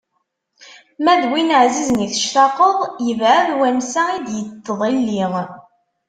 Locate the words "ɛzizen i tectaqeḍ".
1.61-2.77